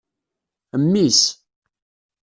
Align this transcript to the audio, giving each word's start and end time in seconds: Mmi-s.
Mmi-s. 0.81 1.21